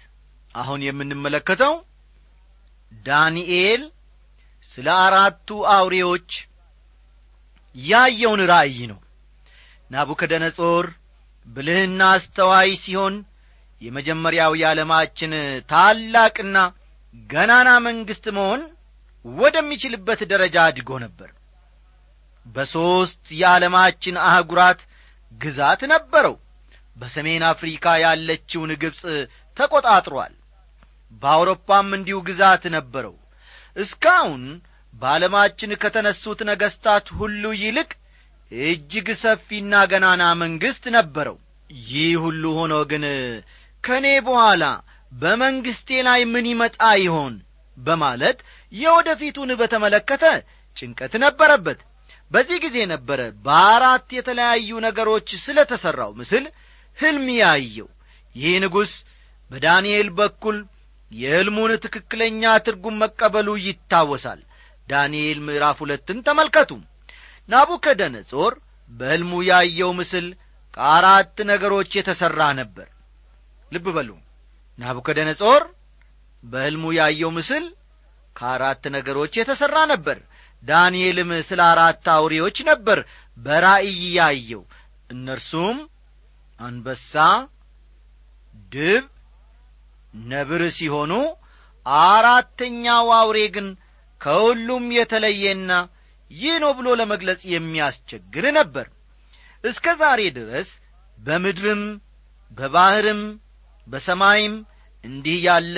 አሁን 0.54 0.80
የምንመለከተው 0.86 1.74
ዳንኤል 3.04 3.82
ስለ 4.72 4.88
አራቱ 5.04 5.48
አውሬዎች 5.74 6.30
ያየውን 7.76 8.42
ራእይ 8.50 8.78
ነው። 8.92 9.00
ናቡከደነጾር 9.90 10.86
ብልህና 11.46 12.00
አስተዋይ 12.14 12.70
ሲሆን 12.82 13.14
የመጀመሪያው 13.80 14.52
የዓለማችን 14.60 15.32
ታላቅና 15.70 16.56
ገናና 17.30 17.68
መንግሥት 17.86 18.26
መሆን 18.38 18.62
ወደሚችልበት 19.24 20.20
ደረጃ 20.32 20.56
አድጎ 20.66 20.90
ነበር። 21.04 21.30
በሦስት 22.46 23.24
የዓለማችን 23.40 24.16
አህጉራት 24.26 24.80
ግዛት 25.32 25.80
ነበረው። 25.92 26.34
በሰሜን 26.96 27.42
አፍሪካ 27.50 27.86
ያለችውን 28.04 28.70
ግብፅ 28.82 29.02
ተቈጣጥሯል 29.56 30.34
በአውሮፓም 31.22 31.88
እንዲሁ 31.98 32.16
ግዛት 32.28 32.64
ነበረው። 32.76 33.14
እስካሁን 33.76 34.42
በዓለማችን 34.94 35.78
ከተነሱት 35.82 36.40
ነገሥታት 36.50 37.06
ሁሉ 37.18 37.44
ይልቅ 37.62 37.90
እጅግ 38.52 39.08
ሰፊና 39.22 39.74
ገናና 39.90 40.24
መንግሥት 40.42 40.84
ነበረው። 40.96 41.36
ይህ 41.88 42.12
ሁሉ 42.22 42.42
ሆኖ 42.58 42.74
ግን 42.90 43.04
ከእኔ 43.84 44.06
በኋላ 44.26 44.64
በመንግሥቴ 45.12 45.90
ላይ 46.06 46.20
ምን 46.32 46.46
ይመጣ 46.50 46.80
ይሆን? 47.02 47.34
በማለት 47.76 48.38
የወደፊቱን 48.72 49.50
በተመለከተ 49.60 50.24
ጭንቀት 50.76 51.12
ነበረበት። 51.24 51.78
በዚህ 52.30 52.58
ጊዜ 52.64 52.76
ነበረ 52.92 53.20
በአራት 53.44 54.08
የተለያዩ 54.16 54.70
ነገሮች 54.86 55.28
ስለ 55.44 55.58
ተሠራው 55.70 56.10
ምስል 56.18 56.44
ሕልም 56.98 57.26
ያየው። 57.36 57.88
ይህ 58.34 58.56
ንጉሥ 58.64 58.92
በዳንኤል 59.50 60.08
በኩል 60.18 60.56
የሕልሙን 61.12 61.72
ትክክለኛ 61.84 62.42
ትርጉም 62.66 63.00
መቀበሉ 63.02 63.48
ይታወሳል። 63.66 64.40
ዳንኤል 64.88 65.38
ምዕራፍ 65.46 65.78
ሁለትን 65.84 66.18
ተመልከቱ። 66.26 66.70
ናቡከደነጾር 67.48 68.52
በሕልሙ 68.90 69.32
ያየው 69.48 69.90
ምስል 69.98 70.26
ከአራት 70.74 71.36
ነገሮች 71.50 71.90
የተሠራ 71.98 72.40
ነበር 72.60 72.88
ልብ 73.72 73.86
በሉ። 73.96 74.10
ናቡከደነጾር 74.78 75.62
በሕልሙ 76.44 76.84
ያየው 76.98 77.30
ምስል 77.36 77.64
ከአራት 78.36 78.82
ነገሮች 78.96 79.32
የተሠራ 79.38 79.76
ነበር። 79.92 80.18
ዳንኤልም 80.62 81.30
ስለ 81.48 81.60
አራት 81.72 82.06
አውሬዎች 82.14 82.58
ነበር 82.70 82.98
በራእይ 83.36 84.00
ያየው። 84.16 84.62
እነርሱም 85.10 85.78
አንበሳ 86.60 87.12
ድብ 88.72 89.04
ነብር 90.28 90.62
ሲሆኑ 90.78 91.12
አራተኛው 91.86 93.06
አውሬ 93.18 93.38
ግን 93.54 93.66
ከሁሉም 94.20 94.86
የተለየና 94.96 95.72
ይህ 96.30 96.54
ነው 96.62 96.72
ብሎ 96.78 96.88
ለመግለጽ 97.00 97.42
የሚያስቸግር 97.52 98.46
ነበር። 98.58 98.86
እስከ 99.64 99.94
ዛሬ 100.00 100.20
ድረስ 100.38 100.68
በምድርም 101.18 101.82
በባሕርም 102.52 103.22
በሰማይም 103.88 104.54
እንዲህ 105.04 105.38
ያለ 105.46 105.76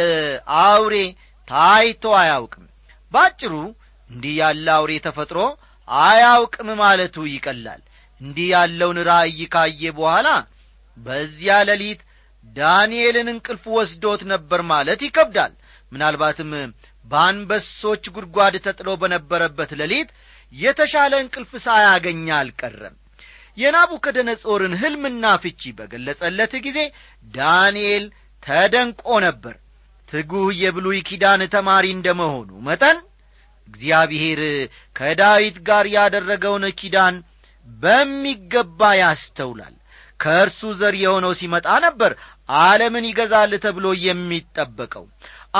አውሬ 0.62 0.94
ታይቶ 1.48 2.04
አያውቅም። 2.20 2.66
ባጭሩ 3.12 3.52
እንዲህ 4.10 4.34
ያለ 4.40 4.66
አውሬ 4.76 4.92
ተፈጥሮ 5.06 5.38
አያውቅም 5.88 6.68
ማለቱ 6.80 7.16
ይቀላል። 7.32 7.82
እንዲህ 8.20 8.48
ያለውን 8.54 8.98
ራእይ 9.08 9.40
ካየ 9.52 9.82
በኋላ 9.98 10.28
በዚያ 10.98 11.52
ሌሊት 11.68 12.00
ዳንኤልን 12.56 13.28
እንቅልፍ 13.32 13.64
ወስዶት 13.76 14.22
ነበር 14.32 14.60
ማለት 14.70 15.00
ይከብዳል። 15.06 15.52
ምናልባትም 15.92 16.50
በአንበሶች 17.04 18.04
ጉድጓድ 18.16 18.54
ተጥሎ 18.66 18.88
በነበረበት 19.00 19.70
ሌሊት 19.80 20.10
የተሻለ 20.52 21.12
እንቅልፍ 21.22 21.52
ሳያገኝ 21.64 22.26
አልቀረም 22.38 22.96
የናቡከደነጾርን 23.56 24.74
ሕልምና 24.80 25.24
ፍቺ 25.42 25.72
በገለጸለት 25.78 26.52
ጊዜ 26.66 26.78
ዳንኤል 27.34 28.04
ተደንቆ 28.42 29.06
ነበር። 29.26 29.54
ትጉህ 30.08 30.50
የብሉይ 30.60 31.00
ኪዳን 31.08 31.42
ተማሪ 31.54 31.86
እንደ 31.94 32.08
መሆኑ 32.20 32.50
መጠን 32.68 32.98
እግዚአብሔር 33.68 34.40
ከዳዊት 34.96 35.56
ጋር 35.68 35.86
ያደረገውን 35.94 36.64
ኪዳን 36.80 37.16
በሚገባ 37.66 38.80
ያስተውላል። 39.00 39.74
ከእርሱ 40.20 40.60
ዘር 40.80 40.94
የሆነው 41.00 41.32
ሲመጣ 41.38 41.66
ነበር 41.84 42.12
ዓለምን 42.60 43.04
ይገዛል 43.08 43.52
ተብሎ 43.64 43.86
የሚጠበቀው። 44.04 45.04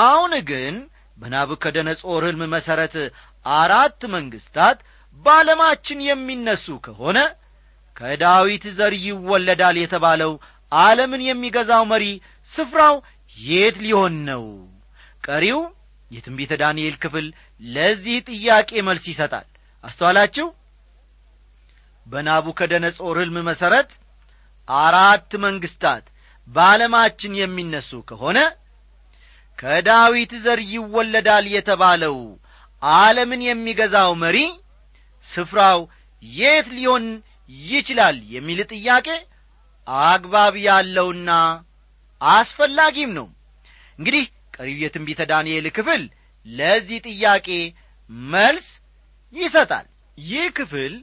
አሁን 0.03 0.33
ግን 0.49 0.75
በናቡከደነጾር 1.17 2.23
ሕልም 2.27 2.43
መሠረት 2.53 2.95
አራት 3.55 4.01
መንግሥታት 4.13 4.77
በዓለማችን 5.25 5.99
የሚነሱ 6.07 6.65
ከሆነ 6.85 7.17
ከዳዊት 8.01 8.63
ዘር 8.77 8.93
ይወለዳል 9.05 9.77
የተባለው 9.79 10.31
ዓለምን 10.71 11.21
የሚገዛው 11.25 11.83
መሪ 11.91 12.05
ስፍራው 12.53 12.95
የት 13.37 13.75
ሊሆን 13.83 14.15
ነው? 14.29 14.43
ቀሪው 15.25 15.59
የትንቢተ 16.11 16.51
ዳንኤል 16.61 16.95
ክፍል 17.03 17.25
ለዚህ 17.61 18.17
ጥያቄ 18.29 18.71
መልስ 18.87 19.05
ይሰጣል። 19.11 19.47
አስተዋላችሁ? 19.83 20.47
በናቡከደነጾር 22.05 23.15
ሕልም 23.21 23.37
መሠረት 23.49 23.91
አራት 24.67 25.31
መንግሥታት 25.45 26.05
በዓለማችን 26.47 27.33
የሚነሱ 27.39 27.91
ከሆነ 28.09 28.39
ከዳዊት 29.59 30.31
ዘር 30.45 30.59
ይወለዳል 30.73 31.45
የተባለው 31.55 32.17
ዓለምን 32.81 33.41
የሚገዛው 33.47 34.11
መሪ 34.23 34.37
ስፍራው 35.29 35.79
የት 36.23 36.67
ሊሆን 36.77 37.05
ይችላል 37.67 38.17
የሚል 38.35 38.59
ጥያቄ 38.71 39.07
አግባብ 40.07 40.55
ያለውና 40.65 41.29
አስፈላጊም 42.21 43.11
ነው። 43.17 43.27
እንግዲህ 43.99 44.25
ቀሪው 44.55 44.77
የትንቢተ 44.83 45.21
ዳንኤል 45.31 45.65
ክፍል 45.77 46.01
ለዚህ 46.45 46.99
ጥያቄ 47.07 47.47
መልስ 48.31 48.67
ይሰጣል። 49.33 49.87
ይህ 50.23 50.45
ክፍል 50.57 50.93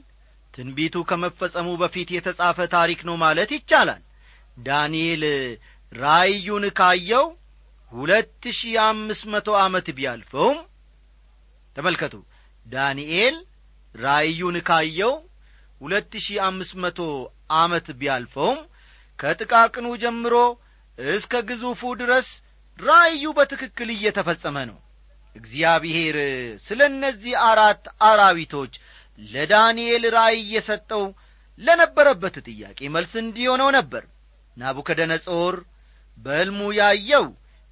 ትንቢቱ 0.53 0.95
ከመፈጸሙ 1.09 1.67
በፊት 1.81 2.09
የተጻፈ 2.15 2.57
ታሪክ 2.75 2.99
ነው 3.09 3.15
ማለት 3.23 3.49
ይቻላል። 3.55 4.01
ዳንኤል 4.59 5.23
ራእዩን 5.91 6.65
ካየው 6.79 7.27
ሁለት 7.91 8.43
ሺህ 8.57 8.75
አምስት 8.83 9.23
መቶ 9.33 9.49
ዓመት 9.61 9.87
ቢያልፈውም 9.97 10.57
ተመልከቱ። 11.75 12.13
ዳንኤል 12.65 13.35
ራእዩን 13.95 14.57
ካየው 14.69 15.13
ሁለት 15.81 16.13
ሺህ 16.25 16.37
አምስት 16.47 16.73
መቶ 16.83 16.99
ዓመት 17.57 17.87
ቢያልፈውም 17.99 18.59
ከጥቃቅኑ 19.19 19.87
ጀምሮ 20.01 20.35
እስከ 20.97 21.33
ግዙፉ 21.49 21.81
ድረስ 22.01 22.27
ራእዩ 22.79 23.25
በትክክል 23.37 23.89
እየተፈጸመ 23.95 24.57
ነው። 24.69 24.77
እግዚአብሔር 25.35 26.17
ስለ 26.65 26.79
እነዚህ 26.91 27.33
አራት 27.49 27.83
አራዊቶች 28.07 28.73
ለዳንኤል 29.19 30.03
ራእይ 30.15 30.39
የሰጠው 30.53 31.03
ለነበረበት 31.59 32.35
ጥያቄ 32.47 32.79
መልስ 32.95 33.13
እንዲሆነው 33.23 33.69
ነበር። 33.77 34.03
ናቡከደነጾር 34.57 35.55
በሕልሙ 36.17 36.61
ያየው 36.79 37.25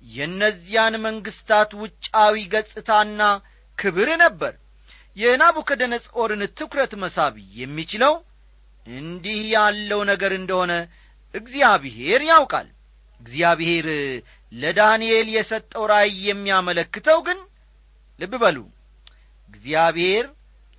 የእነዚያን 0.04 0.96
መንግሥታት 1.06 1.72
ውጫዊ 1.82 2.36
ገጽታና 2.54 3.22
ክብር 3.78 4.10
ነበር 4.24 4.54
የናቡከደነጾርን 5.17 6.41
ትኩረት 6.58 6.91
መሳብ 7.03 7.34
የሚችለው 7.56 8.13
እንዲህ 8.88 9.39
ያለው 9.53 10.01
ነገር 10.10 10.32
እንደሆነ 10.38 10.73
እግዚአብሔር 11.34 12.21
ያውቃል። 12.30 12.67
እግዚአብሔር 13.21 13.88
ለዳንኤል 14.51 15.27
የሰጠው 15.36 15.84
ራእይ 15.91 16.17
የሚያመለክተው 16.27 17.19
ግን 17.27 17.39
ልብ 18.19 18.34
በሉ። 18.43 18.58
እግዚአብሔር 19.49 20.25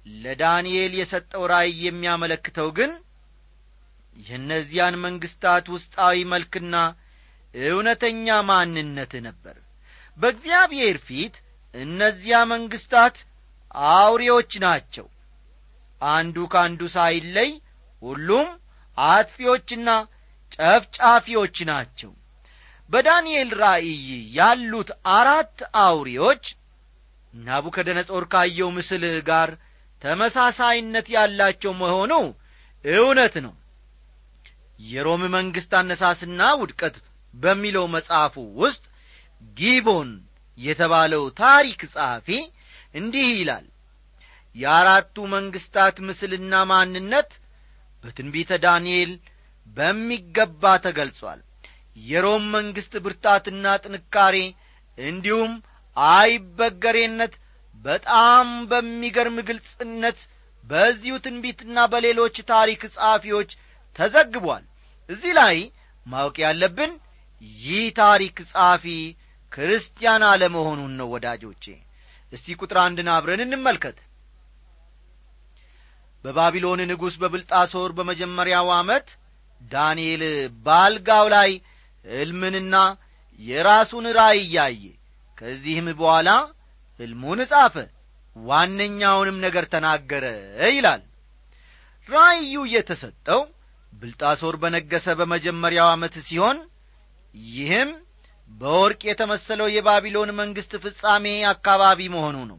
ለዳንኤል 0.07 0.93
የሰጠው 0.99 1.43
ራእይ 1.53 1.75
የሚያመለክተው 1.87 2.69
ግን 2.79 2.93
የእነዚያን 4.17 4.95
መንግሥታት 5.05 5.67
ውስጣዊ 5.75 6.17
መልክና 6.33 6.77
እውነተኛ 7.55 8.37
ማንነት 8.49 9.13
ነበር። 9.27 9.57
በእግዚአብሔር 10.17 10.97
ፊት 11.07 11.35
እነዚያ 11.75 12.39
መንግሥታት 12.53 13.17
አውሬዎች 13.91 14.53
ናቸው። 14.65 15.07
አንዱ 16.01 16.37
ከአንዱ 16.53 16.83
ሳይለይ 16.95 17.51
ሁሉም 18.03 18.49
አጥፊዎችና 18.99 19.89
ጨፍጫፊዎች 20.57 21.57
ናቸው። 21.71 22.13
በዳንኤል 22.91 23.51
ራእይ 23.61 23.89
ያሉት 24.37 24.91
አራት 25.15 25.57
አውሬዎች 25.83 26.45
ናቡከደነጾር 27.35 28.25
ካየው 28.33 28.71
ምስል 28.77 29.03
ጋር 29.29 29.51
ተመሳሳይነት 30.03 31.07
ያላቸው 31.17 31.73
መሆኑ 31.83 32.13
እውነት 32.85 33.35
ነው። 33.47 33.55
የሮም 34.85 35.23
መንግሥት 35.35 35.73
አነሳስና 35.79 36.41
ውድቀት 36.61 36.97
በሚለው 37.35 37.85
መጽሐፉ 37.95 38.35
ውስጥ 38.61 38.85
ጊቦን 39.57 40.11
የተባለው 40.59 41.25
ታሪክ 41.41 41.81
ጸሐፊ 41.95 42.29
እንዲህ 42.95 43.27
ይላል 43.35 43.67
የአራቱ 44.57 45.17
መንግሥታት 45.35 45.97
ምስልና 46.07 46.53
ማንነት 46.71 47.31
በትንቢተ 48.05 48.51
ዳንኤል 48.65 49.13
በሚገባ 49.77 50.73
ተገልጿል። 50.85 51.41
የሮም 52.03 52.45
መንግሥት 52.55 52.95
ብርታትና 53.05 53.67
ጥንካሬ 53.85 54.37
እንዲሁም 54.99 55.53
አይበገሬነት 55.97 57.35
በጣም 57.85 58.49
በሚገርም 58.71 59.37
ግልጽነት 59.49 60.19
በዚሁ 60.65 61.15
ትንቢትና 61.25 61.87
በሌሎች 61.93 62.37
ታሪክ 62.51 62.81
ጸሐፊዎች 62.95 63.51
ተዘግቧል። 63.97 64.65
እዚህ 65.11 65.33
ላይ 65.39 65.57
ማወቅ 66.07 66.37
ያለብን 66.45 66.93
ይህ 67.61 67.85
ታሪክ 68.01 68.37
ጸሐፊ 68.51 68.85
ክርስቲያን 69.53 70.23
አለመሆኑን 70.31 70.93
ነው 71.01 71.09
ወዳጆቼ 71.15 71.65
እስቲ 72.33 72.57
ቁጥር 72.61 72.79
አንድን 72.83 73.09
አብረን 73.15 73.43
እንመልከት። 73.45 73.99
በባቢሎን 76.25 76.81
ንጉሥ 76.91 77.15
በብልጣሶር 77.23 77.91
በመጀመሪያው 77.99 78.69
ዓመት 78.77 79.09
ዳንኤል 79.61 80.23
በአልጋው 80.65 81.27
ላይ 81.35 81.51
ሕልምንና 82.05 82.77
የራሱን 83.41 84.07
ራእይ 84.19 84.43
ያየ 84.55 84.83
ከዚህም 85.39 85.89
በኋላ 85.99 86.31
ሕልሙን 87.01 87.41
ጻፈ 87.51 87.75
ዋነኛውንም 88.37 89.37
ነገር 89.45 89.65
ተናገረ 89.73 90.25
ይላል። 90.71 91.03
ራእዩ 92.09 92.55
የተሰጠው 92.75 93.41
ብልጣሶር 93.93 94.55
በነገሰ 94.63 95.07
በመጀመሪያው 95.21 95.89
ዓመት 95.95 96.15
ሲሆን 96.29 96.59
ይህም 97.53 97.91
በወርቅ 98.51 99.01
የተመሰለው 99.09 99.69
የባቢሎን 99.73 100.31
መንግሥት 100.39 100.73
ፍጻሜ 100.85 101.25
አካባቢ 101.51 102.01
መሆኑ 102.15 102.37
ነው። 102.51 102.59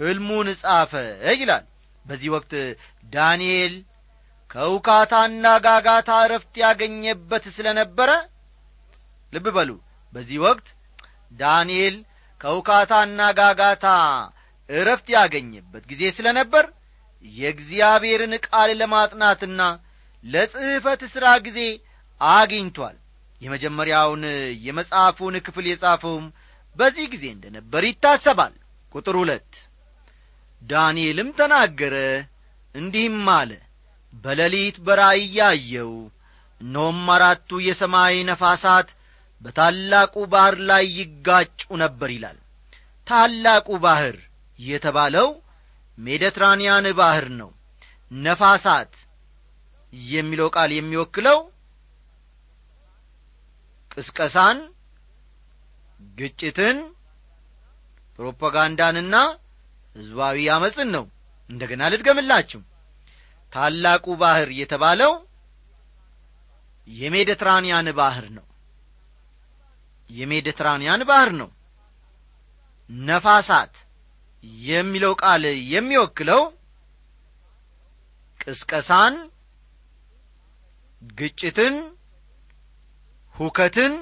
ሕልሙን 0.00 0.48
ጻፈ 0.60 0.92
ይላል። 1.34 1.64
በዚህ 2.04 2.30
ወቅት 2.34 2.52
ዳንኤል 3.12 3.74
ከውካታና 4.50 5.46
ጋጋታ 5.64 6.10
እረፍት 6.24 6.54
ያገኘበት 6.62 7.44
ስለ 7.56 7.66
ነበረ 7.78 8.10
ልብ 9.32 9.46
በሉ 9.56 9.70
በዚህ 10.12 10.38
ወቅት 10.44 10.66
ዳንኤል 11.32 11.96
ከውካታና 12.40 13.20
ጋጋታ 13.38 13.86
እረፍት 14.68 15.08
ያገኘበት 15.14 15.84
ጊዜ 15.90 16.02
ስለ 16.16 16.26
ነበር 16.38 16.64
የእግዚአብሔርን 17.24 18.34
ቃል 18.46 18.70
ለማጥናትና 18.80 19.60
ለጽሕፈት 20.24 21.02
ሥራ 21.14 21.26
ጊዜ 21.46 21.60
አግኝቷል 22.20 22.96
የመጀመሪያውን 23.40 24.22
የመጽሐፉን 24.66 25.34
ክፍል 25.46 25.66
የጻፈውም 25.70 26.26
በዚህ 26.76 27.06
ጊዜ 27.12 27.24
እንደ 27.34 27.46
ነበር 27.56 27.82
ይታሰባል። 27.88 28.54
ቁጥር 28.94 29.16
ሁለት 29.20 29.52
ዳንኤልም 30.62 31.30
ተናገረ 31.38 31.96
እንዲህም 32.74 33.26
አለ። 33.34 33.50
በሌሊት 34.14 34.76
በራእይ 34.86 35.24
ያየው 35.38 35.92
እነሆም 36.60 37.00
አራቱ 37.14 37.58
የሰማይ 37.66 38.16
ነፋሳት 38.28 38.88
በታላቁ 39.40 40.14
ባሕር 40.32 40.56
ላይ 40.70 40.84
ይጋጩ 40.98 41.60
ነበር 41.82 42.10
ይላል። 42.14 42.38
ታላቁ 43.06 43.68
ባሕር 43.84 44.16
የተባለው 44.58 45.28
ሜዲትራንያን 45.98 46.86
ባሕር 46.98 47.26
ነው። 47.40 47.50
ነፋሳት 48.20 48.94
የሚለው 50.10 50.48
ቃል 50.56 50.70
የሚወክለው 50.74 51.38
ቅስቀሳን 53.96 54.58
ግጭትን 56.18 56.78
ፕሮፓጋንዳንና 58.18 59.14
ሕዝባዊ 59.96 60.38
አመፅን 60.54 60.88
ነው 60.96 61.04
እንደገና 61.50 61.82
ልድገምላችሁ። 61.92 62.60
ታላቁ 63.52 64.06
ባህር 64.22 64.48
የተባለው 64.60 65.12
የሜዲትራንያን 66.88 67.88
ባህር 67.98 68.26
ነው። 68.38 68.46
የሜዲትራንያን 70.10 71.02
ባህር 71.10 71.30
ነው። 71.40 71.50
ነፋሳት 72.90 73.74
የሚለው 74.66 75.12
ቃል 75.22 75.44
የሚወክለው 75.74 76.42
ቅስቀሳን 78.40 79.14
ግጭትን 81.02 81.76
ሁከትን 83.34 83.94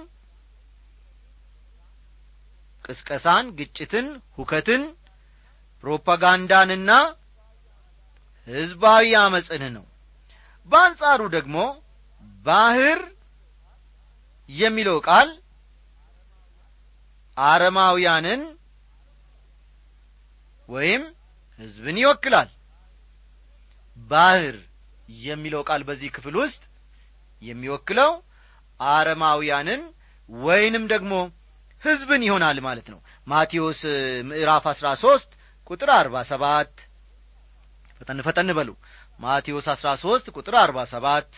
ቅስቀሳን 2.85 3.47
ግጭትን 3.59 4.07
ሁከትን 4.37 4.83
ፕሮፓጋንዳንና 5.85 6.90
ሕዝባዊ 8.49 9.07
አመፅን 9.21 9.62
ነው። 9.77 9.85
በአንጻሩ 10.68 11.21
ደግሞ 11.37 11.57
ባህር 12.47 13.01
የሚለው 14.49 14.99
ቃል 15.07 15.29
አረማውያንን 17.37 18.42
ወይም 20.68 21.03
ሕዝብን 21.61 21.97
ይወክላል። 22.03 22.51
ባህር 23.97 24.57
የሚለው 25.23 25.62
ቃል 25.68 25.83
በዚህ 25.88 26.11
ክፍል 26.16 26.35
ውስጥ 26.42 26.62
የሚወክለው 27.42 28.12
አረማውያንን 28.88 29.83
ወይንም 30.29 30.85
ደግሞ 30.92 31.12
ሕዝብን 31.83 32.23
ይሆናል 32.27 32.59
ማለት 32.66 32.87
ነው። 32.92 32.99
ማቴዎስ 33.27 33.81
ምዕራፍ 34.29 34.64
አሥራ 34.73 34.88
ሦስት 35.03 35.31
ቁጥር 35.71 35.90
አርባ 35.97 36.16
ሰባት። 36.31 36.73
ፈጠን 37.99 38.21
ፈጠን 38.27 38.51
በሉ። 38.59 38.71
ማቴዎስ 39.21 39.66
አሥራ 39.75 39.88
ሦስት 40.05 40.27
ቁጥር 40.37 40.55
አርባ 40.62 40.79
ሰባት። 40.92 41.31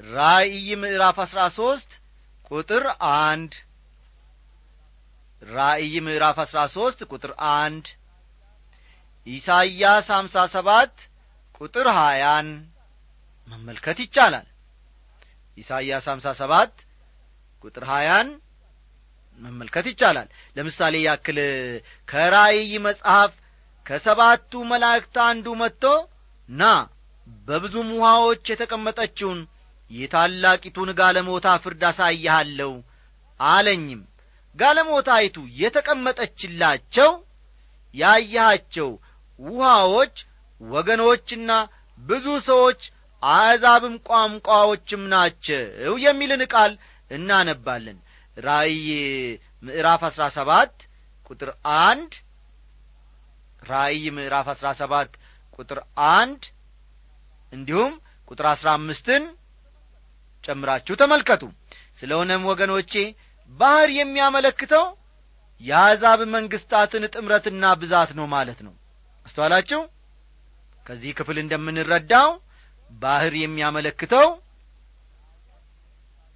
ራእይ 0.00 0.68
ምዕራፍ 0.82 1.18
አሥራ 1.24 1.40
ሦስት 1.58 1.90
ቁጥር 2.50 2.84
አንድ። 3.20 3.52
ራእይ 5.42 5.94
ምዕራፍ 6.06 6.38
አሥራ 6.44 6.60
ሦስት 6.76 7.00
ቁጥር 7.10 7.32
አንድ። 7.54 7.86
ኢሳይያስ 9.26 10.08
ሀምሳ 10.12 10.36
ሰባት 10.54 10.94
ቁጥር 11.60 11.86
ሀያን 11.96 12.48
መመልከት 13.48 13.98
ይቻላል 14.04 14.46
ኢሳይያስ 15.60 16.06
ሀምሳ 16.10 16.26
ሰባት 16.40 16.72
ቁጥር 17.64 17.84
ሀያን 17.90 18.28
መመልከት 19.40 19.86
ይቻላል። 19.90 20.28
ለምሳሌ 20.56 20.94
ያክል 21.06 21.38
ከራእይ 22.08 22.72
መጽሐፍ 22.86 23.32
ከሰባቱ 23.86 24.52
መላእክት 24.70 25.16
አንዱ 25.26 25.46
መጥቶ 25.62 25.84
ና 26.48 26.62
በብዙም 27.48 27.88
ውሃዎች 27.96 28.44
የተቀመጠችውን 28.52 29.40
የታላቂቱን 29.90 30.90
ጋለሞታ 30.98 31.46
ፍርድ 31.62 31.82
አሳይሃለሁ 31.88 32.72
አለኝም። 33.40 34.02
ጋለሞታይቱ 34.56 35.36
የተቀመጠችላቸው 35.62 37.10
ያያቸው 37.94 38.90
ውሃዎች 39.38 40.16
ወገኖችና 40.60 41.50
ብዙ 41.98 42.26
ሰዎች 42.48 42.80
አሕዛብም 43.22 43.94
ቋንቋዎችም 44.08 45.02
ናቸው 45.12 45.62
የሚልን 46.04 46.42
ቃል 46.52 46.72
እናነባለን። 47.10 47.98
ራእይ 48.36 48.86
ምዕራፍ 49.62 50.02
አሥራ 50.08 50.24
ሰባት 50.36 50.74
ቁጥር 51.30 51.50
አንድ 51.84 52.12
ራእይ 53.62 54.04
ምዕራፍ 54.16 54.46
አሥራ 54.52 54.68
ሰባት 54.80 55.10
ቁጥር 55.58 55.78
አንድ 56.14 56.42
እንዲሁም 57.52 57.92
ቁጥር 58.28 58.46
አሥራ 58.50 58.68
አምስትን 58.78 59.24
ጨምራችሁ 60.44 60.94
ተመልከቱ። 61.00 61.42
ስለሆነም 61.98 62.42
ወገኖቼ 62.50 62.92
ባህር 63.50 63.88
የሚያመለክተው 63.96 64.84
የአሕዛብ 65.60 66.20
መንግሥታትን 66.34 67.04
ጥምረትና 67.14 67.64
ብዛት 67.80 68.10
ነው 68.18 68.26
ማለት 68.34 68.60
ነው። 68.66 68.74
አስተዋላችሁ? 69.26 69.80
ከዚህ 70.86 71.10
ክፍል 71.18 71.38
እንደምንረዳው 71.42 72.30
ባህር 72.90 73.34
የሚያመለክተው 73.40 74.26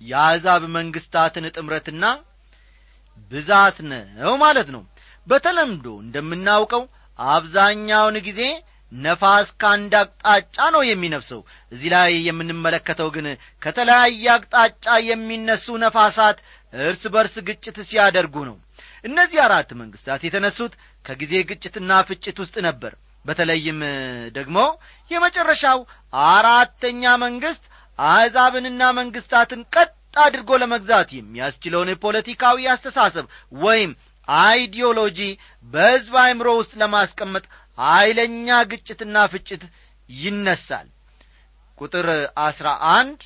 የአሕዛብ 0.01 0.63
መንግሥታትን 0.77 1.45
ጥምረትና 1.57 2.05
ብዛት 3.31 3.77
ነው 3.89 4.33
ማለት 4.43 4.69
ነው። 4.75 4.83
በተለምዶ 5.27 5.87
እንደምናውቀው 6.05 6.83
አብዛኛውን 7.19 8.17
ጊዜ 8.27 8.41
ነፋስ 8.93 9.49
ከአንድ 9.61 9.93
አቅጣጫ 10.01 10.57
ነው 10.75 10.83
የሚነፍሰው። 10.89 11.41
እዚህ 11.73 11.89
ላይ 11.95 12.13
የምንመለከተው 12.27 13.09
ግን 13.15 13.27
ከተለያየ 13.63 14.25
አቅጣጫ 14.35 14.87
የሚነሱ 15.09 15.77
ነፋሳት 15.85 16.39
እርስ 16.83 17.03
በርስ 17.15 17.37
ግጭት 17.49 17.79
ሲያደርጉ 17.89 18.37
ነው። 18.51 18.57
እነዚህ 19.05 19.39
አራት 19.47 19.71
መንግስታት 19.81 20.21
የተነሱት 20.27 20.73
ከጊዜ 21.05 21.33
ግጭትና 21.51 21.91
ፍጭት 22.09 22.37
ውስጥ 22.45 22.57
ነበር። 22.69 22.93
በተለይም 23.25 23.79
ደግሞ 24.37 24.57
የመጨረሻው 25.11 25.79
አራተኛ 26.29 27.13
መንግስት 27.25 27.65
አሕዛብንና 27.99 28.83
መንግስታትን 28.99 29.61
ቀጥ 29.75 29.91
አድርጎ 30.25 30.51
ለመግዛት 30.63 31.09
የሚያስችለውን 31.15 31.91
ፖለቲካዊ 32.05 32.67
አስተሳሰብ 32.73 33.27
ወይም 33.63 33.93
አይዲዮሎጂ 34.29 35.19
በሕዝብ 35.65 36.15
አእምሮ 36.23 36.49
ውስጥ 36.61 36.73
ለማስቀመጥ 36.83 37.45
ኀይለኛ 37.79 38.49
ግጭትና 38.71 39.17
ፍጭት 39.33 39.63
ይነሳል። 40.09 40.89
ቁጥር 41.79 42.07
አስራ 42.45 42.69
አንድ 42.97 43.21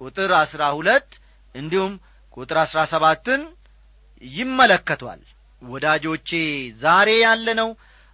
ቁጥር 0.00 0.32
አስራ 0.42 0.62
ሁለት 0.76 1.10
እንዲሁም 1.54 1.94
ቁጥር 2.36 2.58
አስራ 2.64 2.80
ሰባትን 2.92 3.42
ይመለከቷል። 4.22 5.22
ወዳጆቼ 5.62 6.30
ዛሬ 6.82 7.08
ያለነው 7.22 7.70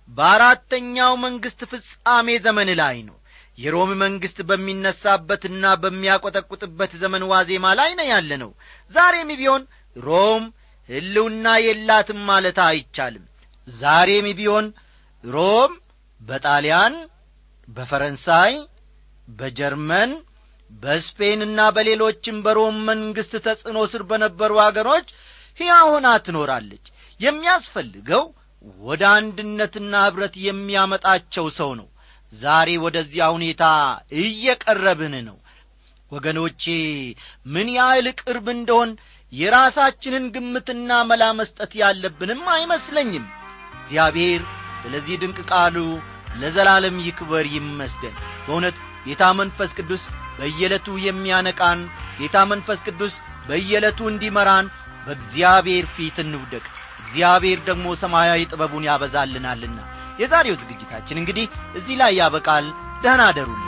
በአራተኛው 0.09 1.13
መንግሥት 1.25 1.61
ፍጻሜ 1.71 2.29
ዘመን 2.45 2.71
ላይ 2.81 2.97
ነው። 3.09 3.17
የሮም 3.59 3.91
መንግሥት 4.03 4.39
በሚነሳበትና 4.49 5.65
በሚያቈጠቁጥበት 5.83 6.93
ዘመን 7.03 7.23
ዋዜማ 7.31 7.67
ላይ 7.81 7.91
ነው 7.99 8.07
ያለ 8.11 8.31
ነው 8.43 8.51
ዛሬም 8.95 9.31
ቢሆን 9.41 9.63
ሮም 9.97 10.45
ሕልውና 10.89 11.47
የላትም 11.65 12.21
ማለት 12.31 12.59
አይቻልም። 12.67 13.25
ዛሬም 13.69 14.27
ቢሆን 14.39 14.67
ሮም 15.25 15.73
በጣሊያን 16.21 16.95
በፈረንሳይ 17.69 18.53
በጀርመን 19.29 20.11
በስፔንና 20.71 21.61
በሌሎችም 21.77 22.37
በሮም 22.45 22.77
መንግሥት 22.89 23.35
ተጽዕኖ 23.47 23.79
ስር 23.93 24.03
በነበሩ 24.11 24.53
አገሮች 24.65 25.09
ሆና 25.85 26.07
ትኖራለች። 26.25 26.87
የሚያስፈልገው 27.21 28.23
ወደ 28.85 29.03
አንድነትና 29.15 29.95
ኅብረት 30.07 30.35
የሚያመጣቸው 30.45 31.47
ሰው 31.59 31.71
ነው። 31.81 31.89
ዛሬ 32.33 32.71
ወደዚያ 32.85 33.25
ሁኔታ 33.35 33.65
እየቀረብን 34.21 35.15
ነው። 35.29 35.37
ወገኖቼ 36.11 36.65
ምን 37.55 37.69
ያህል 37.77 38.07
ቅርብ 38.21 38.47
እንደሆን 38.55 38.91
የራሳችንን 39.33 40.25
ግምትና 40.35 40.91
መላ 41.11 41.25
መስጠት 41.39 41.73
ያለብንም 41.81 42.43
አይመስለኝም። 42.55 43.25
እግዚአብሔር 43.79 44.43
ስለዚህ 44.83 45.15
ድንቅ 45.23 45.39
ቃሉ 45.51 45.77
ለዘላለም 46.41 46.97
ይክበር 47.07 47.47
ይመስገን። 47.55 48.15
በእውነት 48.47 48.77
ጌታ 49.07 49.25
መንፈስ 49.41 49.71
ቅዱስ 49.79 50.03
በየዕለቱ 50.39 50.87
የሚያነቃን 51.07 51.81
ጌታ 52.21 52.37
መንፈስ 52.53 52.81
ቅዱስ 52.87 53.15
በየዕለቱ 53.49 54.01
እንዲመራን 54.13 54.67
በእግዚአብሔር 55.07 55.87
ፊት 55.95 56.17
እንውደቅ 56.25 56.65
እግዚአብሔር 57.05 57.61
ደግሞ 57.69 57.87
ሰማያዊ 58.03 58.41
ጥበቡን 58.53 58.89
ያበዛልናልና። 58.89 59.79
የዛሬው 60.21 60.57
ዝግጅታችን 60.63 61.21
እንግዲህ 61.21 61.47
እዚህ 61.75 61.97
ላይ 62.03 62.13
ያበቃል። 62.21 62.67
ደህና 63.03 63.23
አደሩልን 63.31 63.64